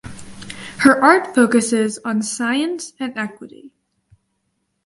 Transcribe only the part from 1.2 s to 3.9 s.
focuses on science and equity.